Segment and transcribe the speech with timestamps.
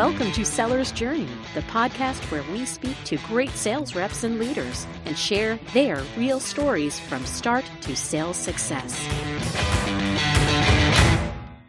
[0.00, 4.86] Welcome to Seller's Journey, the podcast where we speak to great sales reps and leaders
[5.04, 8.98] and share their real stories from start to sales success.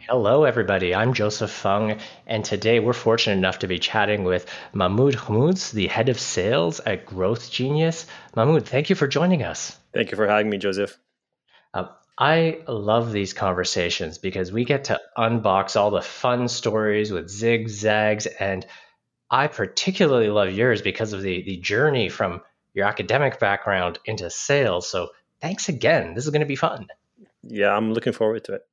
[0.08, 0.94] Hello, everybody.
[0.94, 5.88] I'm Joseph Fung, and today we're fortunate enough to be chatting with Mahmoud Hmouz, the
[5.88, 8.06] head of sales at Growth Genius.
[8.34, 9.78] Mahmoud, thank you for joining us.
[9.92, 10.96] Thank you for having me, Joseph.
[11.74, 11.88] Uh,
[12.18, 18.26] I love these conversations because we get to unbox all the fun stories with zigzags.
[18.26, 18.66] And
[19.30, 22.42] I particularly love yours because of the, the journey from
[22.74, 24.88] your academic background into sales.
[24.88, 26.14] So thanks again.
[26.14, 26.86] This is going to be fun.
[27.42, 28.66] Yeah, I'm looking forward to it.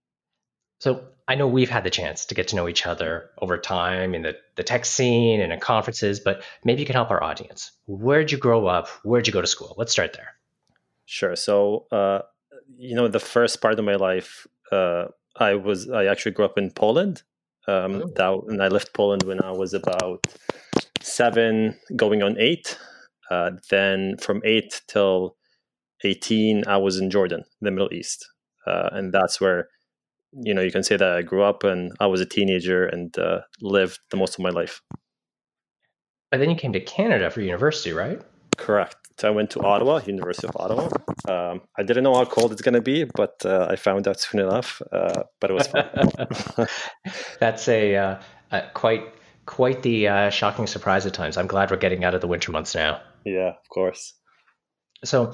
[0.79, 4.15] So I know we've had the chance to get to know each other over time
[4.15, 7.71] in the, the tech scene and in conferences, but maybe you can help our audience.
[7.87, 8.87] Where'd you grow up?
[9.03, 9.75] Where'd you go to school?
[9.77, 10.33] Let's start there.
[11.05, 11.35] Sure.
[11.35, 12.19] So, uh,
[12.77, 16.57] you know, the first part of my life, uh, I was I actually grew up
[16.57, 17.23] in Poland.
[17.67, 18.11] Um, oh.
[18.15, 20.25] that, and I left Poland when I was about
[21.01, 22.77] seven, going on eight.
[23.29, 25.35] Uh, then from eight till
[26.03, 28.27] eighteen, I was in Jordan, the Middle East,
[28.65, 29.69] uh, and that's where
[30.31, 33.17] you know you can say that I grew up and I was a teenager and
[33.17, 34.81] uh, lived the most of my life.
[36.31, 38.21] But then you came to Canada for university, right?
[38.59, 38.97] Correct.
[39.17, 40.89] So I went to Ottawa, University of Ottawa.
[41.27, 44.19] Um, I didn't know how cold it's going to be, but uh, I found out
[44.19, 44.81] soon enough.
[44.91, 46.67] Uh, but it was fun.
[47.39, 48.21] That's a, uh,
[48.51, 49.03] a, quite
[49.45, 51.37] quite the uh, shocking surprise at times.
[51.37, 53.01] I'm glad we're getting out of the winter months now.
[53.25, 54.13] Yeah, of course.
[55.03, 55.33] So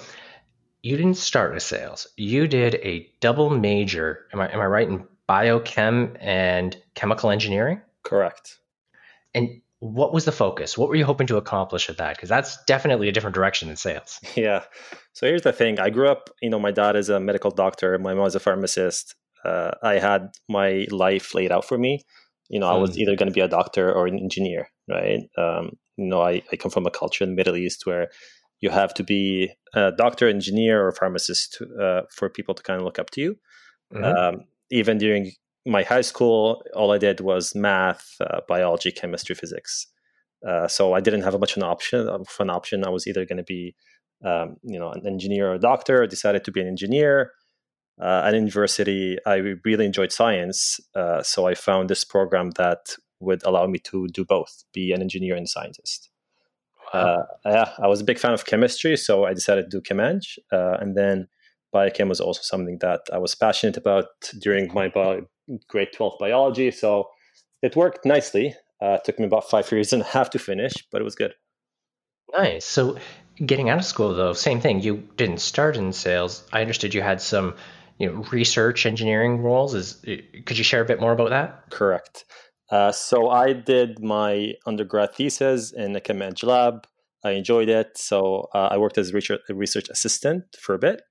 [0.82, 2.08] you didn't start with sales.
[2.16, 4.28] You did a double major.
[4.34, 7.82] Am I am I right in biochem and chemical engineering?
[8.04, 8.58] Correct.
[9.34, 10.78] And what was the focus?
[10.78, 12.16] What were you hoping to accomplish with that?
[12.16, 14.20] Because that's definitely a different direction than sales.
[14.36, 14.64] Yeah.
[15.14, 15.80] So here's the thing.
[15.80, 17.98] I grew up, you know, my dad is a medical doctor.
[17.98, 19.16] My mom is a pharmacist.
[19.44, 22.02] Uh, I had my life laid out for me.
[22.50, 22.76] You know, mm.
[22.76, 23.02] I was hmm.
[23.02, 25.22] either going to be a doctor or an engineer, right?
[25.38, 28.10] Um, you know, I, I come from a culture in the Middle East where
[28.60, 32.86] you have to be a doctor, engineer, or pharmacist uh, for people to kind of
[32.86, 33.38] look up to you.
[33.94, 34.04] Mm-hmm.
[34.04, 35.32] Um, even during
[35.66, 39.88] my high school, all I did was math, uh, biology, chemistry, physics.
[40.48, 42.08] Uh, so I didn't have much of an option.
[42.08, 43.76] Of an option, I was either going to be,
[44.24, 46.04] um, you know, an engineer or a doctor.
[46.04, 47.32] I decided to be an engineer.
[48.00, 53.42] Uh, at university, I really enjoyed science, uh, so I found this program that would
[53.46, 56.10] allow me to do both: be an engineer and scientist.
[56.94, 60.22] Uh, yeah, I was a big fan of chemistry, so I decided to do ChemEng,
[60.52, 61.28] uh, and then
[61.74, 64.06] biochem was also something that I was passionate about
[64.40, 65.28] during my bio-
[65.68, 66.72] grade 12 biology.
[66.72, 67.10] So
[67.62, 68.56] it worked nicely.
[68.82, 71.16] Uh, it took me about five years and a half to finish, but it was
[71.16, 71.34] good.
[72.38, 72.66] Nice.
[72.66, 72.98] So
[73.44, 74.82] getting out of school, though, same thing.
[74.82, 76.44] You didn't start in sales.
[76.52, 77.56] I understood you had some,
[77.98, 79.74] you know, research engineering roles.
[79.74, 80.02] Is
[80.46, 81.70] could you share a bit more about that?
[81.72, 82.26] Correct.
[82.72, 86.88] Uh, so I did my undergrad thesis in the ChemEng lab.
[87.24, 87.98] I enjoyed it.
[87.98, 91.02] So uh, I worked as a research, a research assistant for a bit.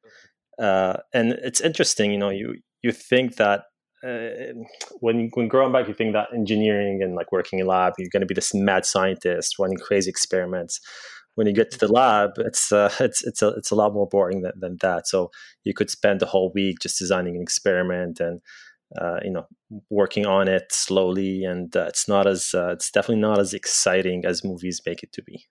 [0.59, 3.65] Uh, and it's interesting, you know, you you think that
[4.05, 4.53] uh,
[5.01, 8.21] when when growing back, you think that engineering and like working in lab, you're going
[8.21, 10.81] to be this mad scientist running crazy experiments.
[11.37, 14.07] When you get to the lab, it's uh, it's it's a it's a lot more
[14.07, 15.09] boring than, than that.
[15.09, 15.31] So
[15.65, 18.41] you could spend the whole week just designing an experiment and
[19.01, 19.47] uh, you know
[19.91, 24.25] working on it slowly, and uh, it's not as uh, it's definitely not as exciting
[24.27, 25.47] as movies make it to be.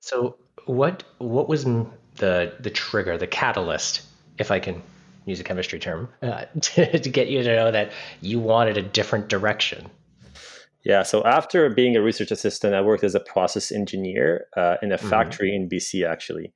[0.00, 0.36] So
[0.66, 1.64] what what was
[2.16, 4.02] the the trigger, the catalyst,
[4.38, 4.82] if I can
[5.24, 8.82] use a chemistry term, uh, to, to get you to know that you wanted a
[8.82, 9.90] different direction?
[10.84, 14.90] Yeah, so after being a research assistant, I worked as a process engineer uh, in
[14.90, 15.08] a mm-hmm.
[15.08, 15.64] factory mm-hmm.
[15.64, 16.52] in BC, actually.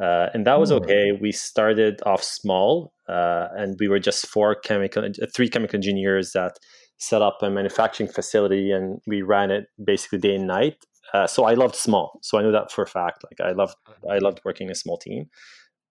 [0.00, 0.82] Uh, and that was mm.
[0.82, 1.12] okay.
[1.12, 6.32] We started off small, uh, and we were just four chemical, uh, three chemical engineers
[6.32, 6.58] that
[6.98, 10.76] set up a manufacturing facility, and we ran it basically day and night.
[11.12, 13.22] Uh, so I loved small, so I knew that for a fact.
[13.24, 13.76] Like I loved,
[14.10, 15.26] I loved working in a small team.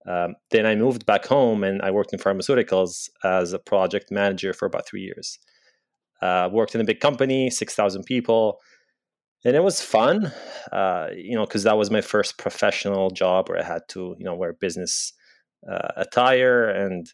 [0.07, 4.53] Um, then I moved back home and I worked in pharmaceuticals as a project manager
[4.53, 5.37] for about three years.
[6.21, 8.59] Uh, worked in a big company, 6,000 people.
[9.43, 10.31] And it was fun,
[10.71, 14.25] uh, you know, because that was my first professional job where I had to, you
[14.25, 15.13] know, wear business
[15.69, 17.07] uh, attire and,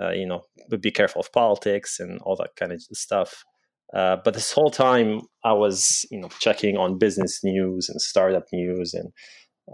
[0.00, 0.42] uh, you know,
[0.80, 3.44] be careful of politics and all that kind of stuff.
[3.92, 8.46] Uh, but this whole time, I was, you know, checking on business news and startup
[8.52, 9.12] news and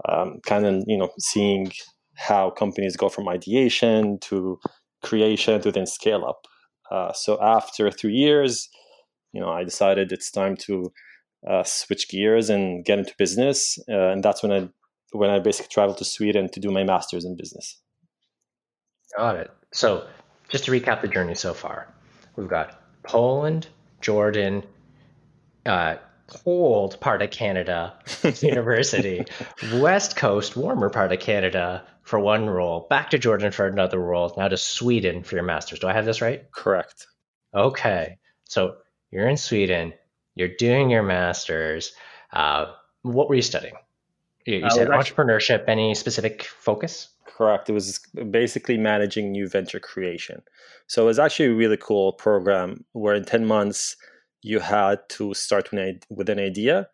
[0.07, 1.71] um, kind of, you know, seeing
[2.15, 4.59] how companies go from ideation to
[5.03, 6.45] creation to then scale up.
[6.91, 8.69] Uh, so after three years,
[9.33, 10.91] you know, I decided it's time to
[11.47, 14.69] uh, switch gears and get into business, uh, and that's when I
[15.13, 17.81] when I basically traveled to Sweden to do my master's in business.
[19.17, 19.51] Got it.
[19.73, 20.07] So
[20.49, 21.93] just to recap the journey so far,
[22.35, 23.67] we've got Poland,
[24.01, 24.63] Jordan,
[25.65, 25.95] uh,
[26.27, 27.93] cold part of Canada
[28.41, 29.25] university,
[29.75, 34.33] West Coast, warmer part of Canada for one role, back to Jordan for another role,
[34.37, 35.79] now to Sweden for your master's.
[35.79, 36.49] Do I have this right?
[36.51, 37.07] Correct.
[37.53, 38.17] Okay.
[38.45, 38.77] So
[39.11, 39.93] you're in Sweden,
[40.35, 41.93] you're doing your master's.
[42.33, 42.71] Uh,
[43.01, 43.75] what were you studying?
[44.45, 47.09] You, you said entrepreneurship, actually, any specific focus?
[47.25, 47.69] Correct.
[47.69, 47.99] It was
[48.29, 50.41] basically managing new venture creation.
[50.87, 53.95] So it was actually a really cool program where in 10 months,
[54.41, 55.69] you had to start
[56.09, 56.87] with an idea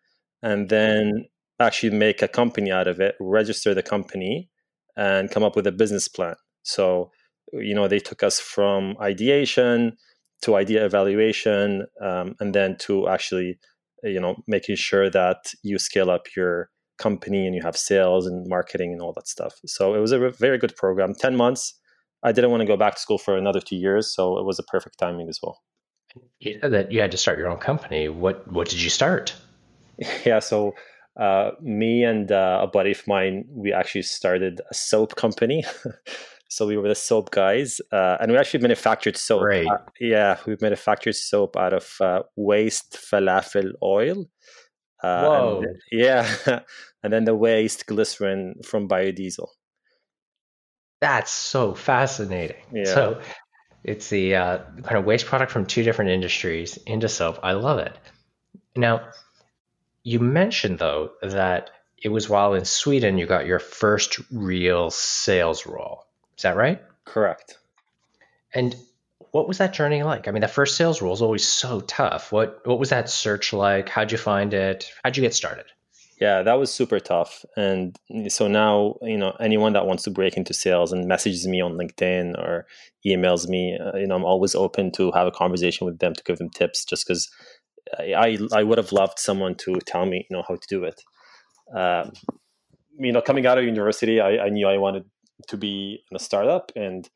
[0.44, 1.26] and then
[1.60, 4.50] actually make a company out of it, register the company,
[4.96, 6.36] and come up with a business plan.
[6.64, 7.12] So,
[7.54, 9.98] you know, they took us from ideation
[10.42, 13.58] to idea evaluation, um, and then to actually,
[14.04, 18.48] you know, making sure that you scale up your company and you have sales and
[18.48, 19.56] marketing and all that stuff.
[19.66, 21.14] So it was a very good program.
[21.14, 21.74] Ten months.
[22.24, 24.58] I didn't want to go back to school for another two years, so it was
[24.58, 25.62] a perfect timing as well.
[26.40, 28.10] You said that you had to start your own company.
[28.10, 29.36] What what did you start?
[30.26, 30.76] Yeah, so
[31.20, 35.64] uh, me and uh, a buddy of mine, we actually started a soap company.
[36.50, 39.44] so we were the soap guys, uh, and we actually manufactured soap.
[39.44, 39.66] Right.
[39.66, 44.30] Uh, yeah, we manufactured soap out of uh, waste falafel oil.
[45.02, 45.64] Uh, Whoa.
[45.64, 46.30] And, yeah,
[47.04, 49.48] and then the waste glycerin from biodiesel.
[51.00, 52.58] That's so fascinating.
[52.74, 52.86] Yeah.
[52.86, 53.22] So
[53.84, 57.40] it's the uh, kind of waste product from two different industries into soap.
[57.44, 57.96] I love it.
[58.76, 59.10] Now,
[60.04, 61.70] you mentioned though that
[62.02, 66.06] it was while in Sweden you got your first real sales role.
[66.38, 66.82] Is that right?
[67.06, 67.58] Correct.
[68.54, 68.76] And
[69.32, 70.28] what was that journey like?
[70.28, 72.32] I mean, the first sales role is always so tough.
[72.32, 73.90] What what was that search like?
[73.90, 74.92] How'd you find it?
[75.04, 75.66] How'd you get started?
[76.20, 77.46] Yeah, that was super tough.
[77.56, 77.96] And
[78.30, 81.74] so now, you know, anyone that wants to break into sales and messages me on
[81.74, 82.66] LinkedIn or
[83.06, 86.24] emails me, uh, you know, I'm always open to have a conversation with them to
[86.24, 87.30] give them tips just because
[88.00, 91.02] I, I would have loved someone to tell me, you know, how to do it.
[91.76, 92.14] Um,
[92.98, 95.06] you know, coming out of university, I, I knew I wanted
[95.50, 97.08] to be in a startup and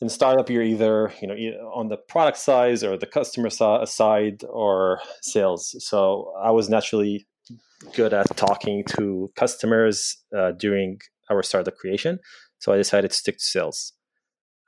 [0.00, 1.34] in startup you're either you know
[1.74, 7.26] on the product side or the customer side or sales so i was naturally
[7.94, 10.98] good at talking to customers uh, during
[11.30, 12.18] our startup creation.
[12.58, 13.92] So I decided to stick to sales.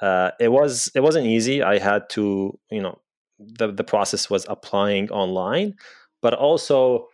[0.01, 1.63] Uh, it was it wasn't easy.
[1.63, 2.99] I had to you know
[3.39, 5.75] the the process was applying online,
[6.23, 7.09] but also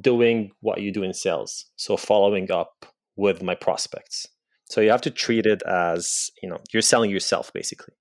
[0.00, 1.66] doing what you do in sales.
[1.76, 2.86] So following up
[3.16, 4.26] with my prospects.
[4.70, 7.94] So you have to treat it as you know you're selling yourself basically.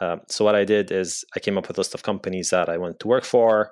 [0.00, 2.68] Um, so what I did is I came up with a list of companies that
[2.68, 3.70] I wanted to work for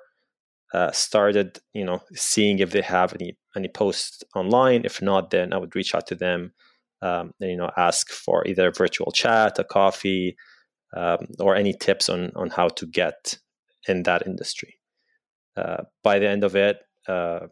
[0.73, 5.53] uh, started you know seeing if they have any any posts online if not then
[5.53, 6.51] i would reach out to them
[7.01, 10.35] um, and you know ask for either a virtual chat a coffee
[10.95, 13.37] um, or any tips on on how to get
[13.87, 14.75] in that industry
[15.57, 17.49] uh, by the end of it um,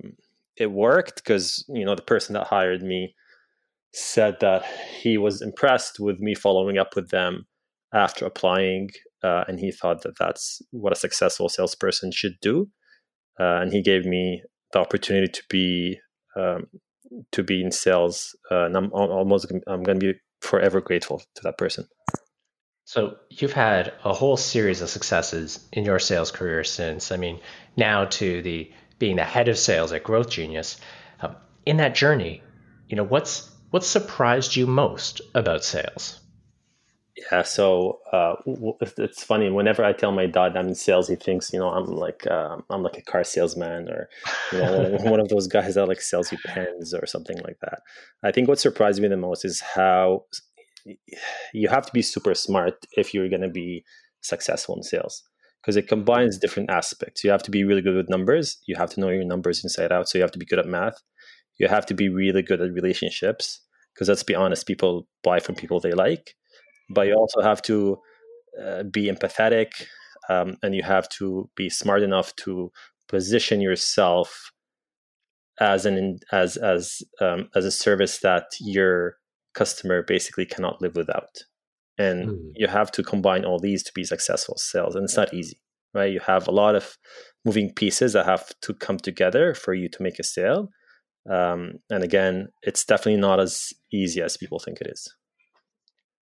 [0.58, 3.14] it worked because you know the person that hired me
[3.94, 4.66] said that
[5.02, 7.46] he was impressed with me following up with them
[7.94, 8.90] after applying
[9.24, 12.70] uh, and he thought that that's what a successful salesperson should do
[13.40, 16.00] uh, and he gave me the opportunity to be
[16.36, 16.68] um,
[17.32, 18.36] to be in sales.
[18.50, 21.88] Uh, and I'm almost I'm going to be forever grateful to that person.
[22.86, 27.40] So you've had a whole series of successes in your sales career since I mean
[27.78, 30.78] now to the being the head of sales at Growth Genius.
[31.22, 32.42] Um, in that journey,
[32.88, 36.20] you know what's what surprised you most about sales?
[37.18, 38.36] Yeah, so uh,
[38.98, 39.50] it's funny.
[39.50, 42.58] Whenever I tell my dad I'm in sales, he thinks you know I'm like uh,
[42.70, 44.10] I'm like a car salesman or
[44.52, 47.82] you know one of those guys that like sells you pens or something like that.
[48.24, 50.26] I think what surprised me the most is how
[51.54, 53.84] you have to be super smart if you're going to be
[54.22, 55.24] successful in sales
[55.62, 57.24] because it combines different aspects.
[57.24, 58.58] You have to be really good with numbers.
[58.66, 60.10] You have to know your numbers inside out.
[60.10, 61.02] So you have to be good at math.
[61.62, 63.62] You have to be really good at relationships
[63.94, 66.36] because let's be honest, people buy from people they like
[66.94, 67.98] but you also have to
[68.62, 69.86] uh, be empathetic
[70.30, 72.72] um, and you have to be smart enough to
[73.08, 74.52] position yourself
[75.60, 79.18] as an as as um, as a service that your
[79.54, 81.44] customer basically cannot live without
[81.98, 82.52] and mm.
[82.56, 85.60] you have to combine all these to be successful sales and it's not easy
[85.94, 86.98] right you have a lot of
[87.44, 90.70] moving pieces that have to come together for you to make a sale
[91.30, 95.14] um, and again it's definitely not as easy as people think it is.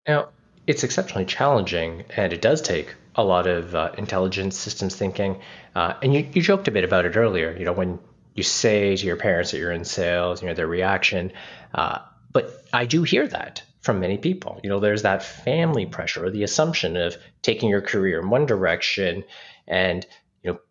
[0.08, 0.30] Now
[0.68, 5.40] it's exceptionally challenging and it does take a lot of uh, intelligence systems thinking
[5.76, 7.98] uh, and you, you joked a bit about it earlier you know when
[8.36, 11.32] you say to your parents that you're in sales you know their reaction
[11.74, 11.98] uh,
[12.32, 14.60] but i do hear that from many people.
[14.64, 18.46] You know there's that family pressure or the assumption of taking your career in one
[18.46, 19.24] direction
[19.68, 20.06] and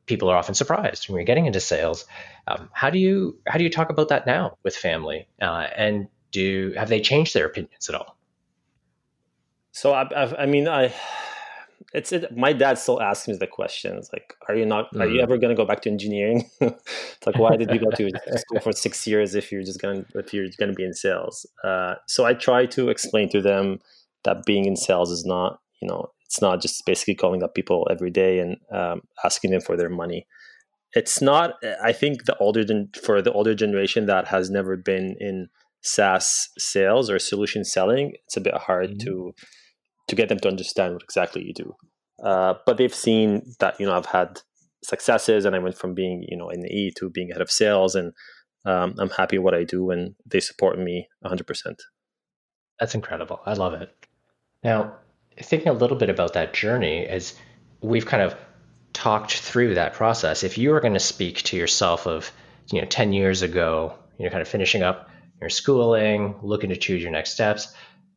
[0.09, 2.07] people are often surprised when you're getting into sales.
[2.47, 5.29] Um, how do you how do you talk about that now with family?
[5.41, 8.17] Uh, and do have they changed their opinions at all?
[9.73, 10.93] So I, I, I mean, I
[11.95, 14.93] it's it, my dad still asks me the questions like, "Are you not?
[14.93, 15.01] Mm.
[15.01, 15.23] Are you mm.
[15.23, 16.49] ever going to go back to engineering?
[16.61, 20.05] it's like, why did you go to school for six years if you're just going
[20.15, 23.81] if you're going to be in sales?" Uh, so I try to explain to them
[24.25, 27.89] that being in sales is not, you know, it's not just basically calling up people
[27.91, 30.27] every day and um, asking them for their money.
[30.93, 31.55] It's not.
[31.83, 35.49] I think the older than for the older generation that has never been in
[35.83, 39.07] SaaS sales or solution selling, it's a bit hard mm-hmm.
[39.07, 39.35] to
[40.09, 41.75] to get them to understand what exactly you do.
[42.23, 44.41] Uh, but they've seen that you know I've had
[44.85, 47.51] successes, and I went from being you know in the E to being head of
[47.51, 48.13] sales, and
[48.67, 51.47] um, I'm happy what I do, and they support me 100.
[51.47, 51.83] percent
[52.79, 53.41] That's incredible.
[53.47, 53.91] I love it.
[54.63, 54.97] Now,
[55.43, 57.35] thinking a little bit about that journey, as
[57.81, 58.35] we've kind of
[58.93, 62.31] talked through that process, if you were going to speak to yourself of
[62.73, 66.77] you know 10 years ago, you know, kind of finishing up your schooling, looking to
[66.77, 67.73] choose your next steps,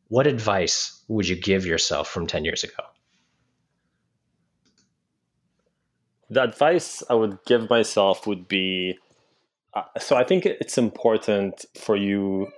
[0.08, 2.82] what advice would you give yourself from 10 years ago?
[6.28, 8.98] The advice I would give myself would be
[9.74, 12.48] uh, so I think it's important for you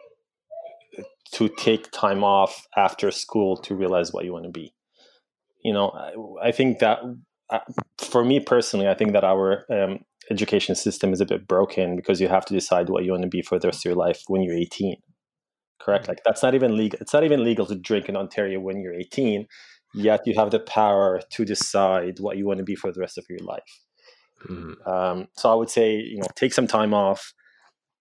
[1.32, 4.74] to take time off after school to realize what you want to be.
[5.64, 7.00] You know, I, I think that
[7.50, 7.60] uh,
[7.98, 10.00] for me personally, I think that our um,
[10.30, 13.28] education system is a bit broken because you have to decide what you want to
[13.28, 14.96] be for the rest of your life when you're 18
[15.84, 16.08] correct?
[16.08, 16.98] Like that's not even legal.
[17.00, 19.46] It's not even legal to drink in Ontario when you're 18.
[19.92, 23.18] Yet you have the power to decide what you want to be for the rest
[23.18, 23.80] of your life.
[24.48, 24.90] Mm-hmm.
[24.90, 27.32] Um, so I would say, you know, take some time off,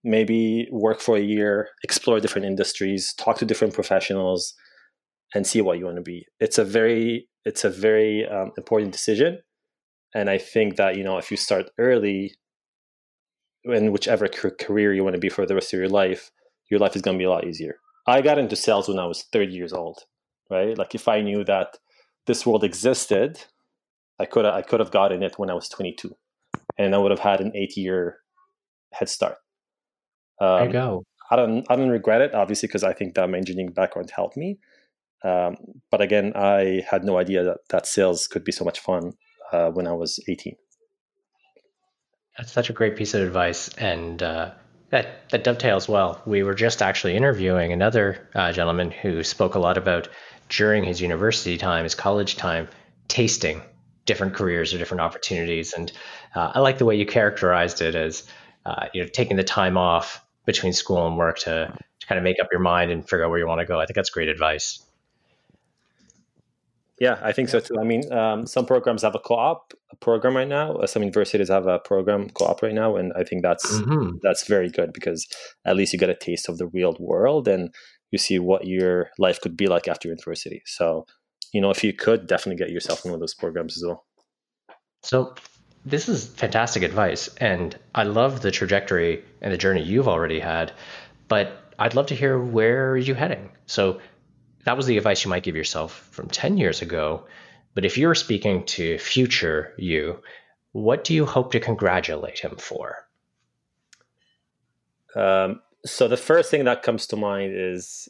[0.04, 4.54] maybe work for a year, explore different industries, talk to different professionals,
[5.34, 6.26] and see what you want to be.
[6.40, 9.40] It's a very, it's a very um, important decision,
[10.14, 12.36] and I think that you know, if you start early,
[13.66, 16.32] in whichever career you want to be for the rest of your life,
[16.70, 17.76] your life is going to be a lot easier.
[18.06, 20.00] I got into sales when I was 30 years old,
[20.50, 20.78] right?
[20.78, 21.78] Like if I knew that
[22.28, 23.40] this world existed,
[24.20, 26.16] I could I could have gotten it when I was 22,
[26.78, 28.18] and I would have had an eight year
[28.92, 29.38] head start.
[30.40, 31.04] Um, there you go.
[31.32, 34.38] I don't I don't regret it, obviously, because I think that my engineering background helped
[34.38, 34.60] me.
[35.24, 35.56] Um,
[35.90, 39.14] but again, I had no idea that, that sales could be so much fun
[39.54, 40.56] uh, when I was 18.
[42.38, 44.52] That's such a great piece of advice, and uh,
[44.90, 46.22] that, that dovetails well.
[46.26, 50.08] We were just actually interviewing another uh, gentleman who spoke a lot about
[50.50, 52.68] during his university time, his college time,
[53.08, 53.62] tasting
[54.06, 55.74] different careers or different opportunities.
[55.74, 55.92] And
[56.36, 58.24] uh, I like the way you characterized it as
[58.66, 62.24] uh, you know taking the time off between school and work to, to kind of
[62.24, 63.80] make up your mind and figure out where you want to go.
[63.80, 64.84] I think that's great advice.
[67.00, 67.76] Yeah, I think so too.
[67.80, 70.76] I mean, um, some programs have a co-op program right now.
[70.76, 74.18] Uh, some universities have a program co-op right now, and I think that's mm-hmm.
[74.22, 75.28] that's very good because
[75.66, 77.74] at least you get a taste of the real world and
[78.12, 80.62] you see what your life could be like after university.
[80.66, 81.06] So,
[81.52, 84.06] you know, if you could, definitely get yourself in one of those programs as well.
[85.02, 85.34] So,
[85.86, 90.72] this is fantastic advice, and I love the trajectory and the journey you've already had.
[91.28, 93.50] But I'd love to hear where are you heading.
[93.66, 94.00] So
[94.66, 97.26] that was the advice you might give yourself from 10 years ago.
[97.74, 100.22] But if you're speaking to future you,
[100.72, 103.08] what do you hope to congratulate him for?
[105.16, 108.08] Um, so the first thing that comes to mind is,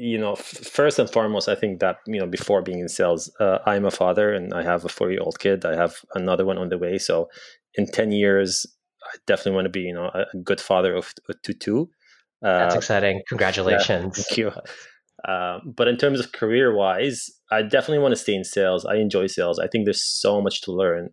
[0.00, 3.30] you know, f- first and foremost, I think that you know before being in sales,
[3.40, 5.64] uh, I'm a father and I have a four year old kid.
[5.64, 6.98] I have another one on the way.
[6.98, 7.28] So
[7.74, 8.66] in ten years,
[9.04, 11.90] I definitely want to be you know a good father of, two two.
[12.42, 13.22] Uh, That's exciting!
[13.28, 14.18] Congratulations!
[14.18, 14.52] Yeah, thank you.
[15.28, 18.86] Uh, but in terms of career wise, I definitely want to stay in sales.
[18.86, 19.58] I enjoy sales.
[19.58, 21.10] I think there's so much to learn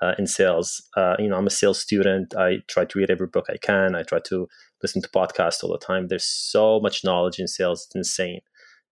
[0.00, 0.80] uh, in sales.
[0.96, 2.34] Uh, you know, I'm a sales student.
[2.36, 3.96] I try to read every book I can.
[3.96, 4.46] I try to
[4.82, 6.08] listen to podcasts all the time.
[6.08, 7.86] There's so much knowledge in sales.
[7.86, 8.40] It's insane.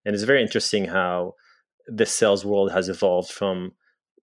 [0.05, 1.35] And it's very interesting how
[1.87, 3.73] the sales world has evolved from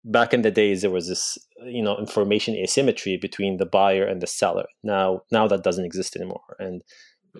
[0.05, 4.21] back in the days there was this you know information asymmetry between the buyer and
[4.21, 6.83] the seller now now that doesn't exist anymore and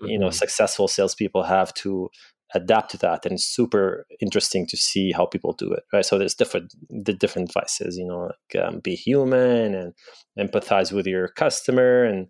[0.02, 0.32] you know mm-hmm.
[0.32, 2.08] successful salespeople have to
[2.54, 6.18] adapt to that and it's super interesting to see how people do it right so
[6.18, 9.92] there's different the different advices you know like um, be human and
[10.38, 12.26] empathize with your customer and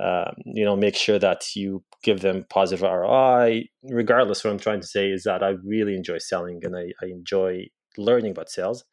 [0.00, 4.80] um, you know make sure that you give them positive roi regardless what i'm trying
[4.80, 8.84] to say is that i really enjoy selling and i, I enjoy learning about sales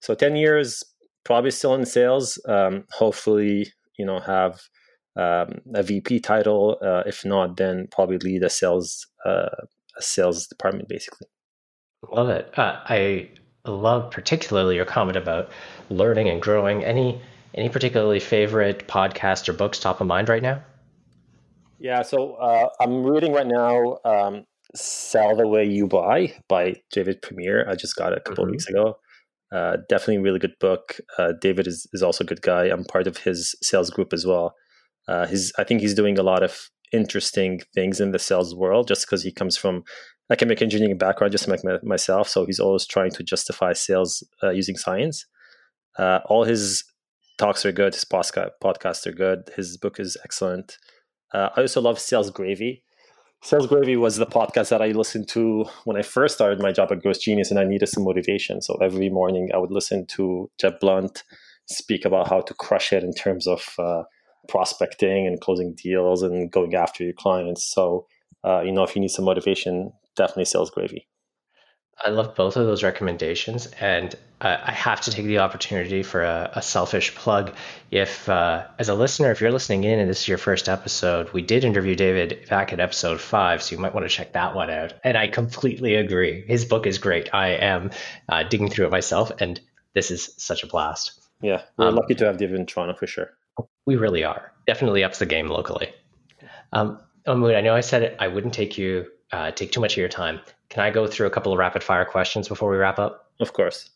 [0.00, 0.82] so 10 years
[1.24, 4.60] probably still in sales um, hopefully you know have
[5.16, 9.48] um, a vp title uh, if not then probably lead a sales uh,
[9.96, 11.26] a sales department, basically.
[12.12, 12.56] Love it.
[12.58, 13.30] Uh, I
[13.64, 15.50] love particularly your comment about
[15.90, 16.84] learning and growing.
[16.84, 17.20] Any
[17.56, 20.62] any particularly favorite podcasts or books top of mind right now?
[21.78, 24.44] Yeah, so uh, I'm reading right now um,
[24.74, 27.68] Sell the Way You Buy by David Priemer.
[27.68, 28.48] I just got it a couple mm-hmm.
[28.48, 28.98] of weeks ago.
[29.52, 30.98] Uh, definitely a really good book.
[31.18, 32.64] Uh, David is, is also a good guy.
[32.64, 34.54] I'm part of his sales group as well.
[35.06, 38.88] Uh, his, I think he's doing a lot of interesting things in the sales world
[38.88, 39.84] just because he comes from
[40.30, 42.28] a chemical engineering background, just like my, myself.
[42.28, 45.26] So he's always trying to justify sales uh, using science.
[45.98, 46.84] Uh, all his
[47.38, 47.94] talks are good.
[47.94, 49.50] His podcast, podcasts are good.
[49.56, 50.78] His book is excellent.
[51.32, 52.82] Uh, I also love Sales Gravy.
[53.42, 56.90] Sales Gravy was the podcast that I listened to when I first started my job
[56.90, 58.62] at Growth Genius and I needed some motivation.
[58.62, 61.22] So every morning I would listen to Jeb Blount
[61.66, 64.04] speak about how to crush it in terms of uh,
[64.48, 67.64] prospecting and closing deals and going after your clients.
[67.64, 68.06] So,
[68.44, 71.08] uh, you know, if you need some motivation, definitely Sales Gravy.
[72.04, 76.22] I love both of those recommendations, and uh, I have to take the opportunity for
[76.22, 77.54] a, a selfish plug.
[77.90, 81.32] If, uh, as a listener, if you're listening in and this is your first episode,
[81.32, 84.54] we did interview David back at episode five, so you might want to check that
[84.54, 84.92] one out.
[85.04, 86.44] And I completely agree.
[86.46, 87.30] His book is great.
[87.32, 87.90] I am
[88.28, 89.58] uh, digging through it myself, and
[89.94, 91.12] this is such a blast.
[91.40, 93.32] Yeah, we're um, lucky to have David in Toronto for sure.
[93.86, 94.52] We really are.
[94.66, 95.94] Definitely ups the game locally.
[96.72, 99.98] Um, I know I said it, I wouldn't take you uh, take too much of
[99.98, 100.40] your time.
[100.76, 103.30] Can I go through a couple of rapid fire questions before we wrap up?
[103.40, 103.88] Of course.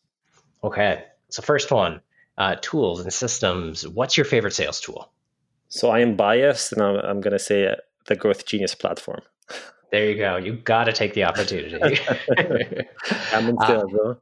[0.65, 1.05] Okay.
[1.29, 2.01] So, first one
[2.39, 3.87] uh, tools and systems.
[3.87, 5.13] What's your favorite sales tool?
[5.69, 7.75] So, I am biased and I'm, I'm going to say uh,
[8.07, 9.21] the Growth Genius platform.
[9.93, 10.39] There you go.
[10.39, 11.77] You got to take the opportunity.
[13.35, 14.15] I'm in sales, uh,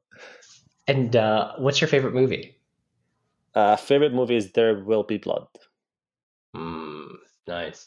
[0.88, 2.56] And uh, what's your favorite movie?
[3.54, 5.46] Uh, favorite movie is There Will Be Blood.
[6.56, 7.86] Mm, nice.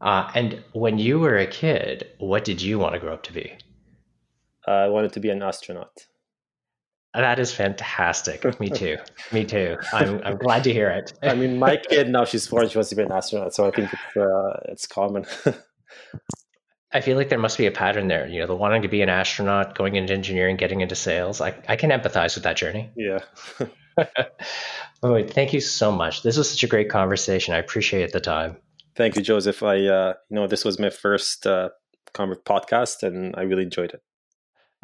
[0.00, 3.32] Uh, and when you were a kid, what did you want to grow up to
[3.32, 3.52] be?
[4.66, 6.06] I wanted to be an astronaut.
[7.14, 8.60] That is fantastic.
[8.60, 8.98] Me too.
[9.32, 9.78] Me too.
[9.92, 11.14] I'm, I'm glad to hear it.
[11.22, 12.68] I mean, my kid now she's four.
[12.68, 15.24] She wants to be an astronaut, so I think it's uh, it's common.
[16.92, 18.26] I feel like there must be a pattern there.
[18.28, 21.40] You know, the wanting to be an astronaut, going into engineering, getting into sales.
[21.40, 22.90] I, I can empathize with that journey.
[22.96, 23.18] Yeah.
[25.02, 26.22] oh, thank you so much.
[26.22, 27.54] This was such a great conversation.
[27.54, 28.58] I appreciate the time.
[28.94, 29.62] Thank you, Joseph.
[29.62, 31.70] I, uh, you know, this was my first uh,
[32.14, 34.02] podcast, and I really enjoyed it.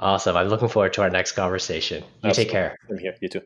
[0.03, 0.37] Awesome.
[0.37, 2.03] I'm looking forward to our next conversation.
[2.03, 2.45] You Absolutely.
[2.45, 2.77] take care.
[2.91, 3.15] I'm here.
[3.21, 3.41] You too.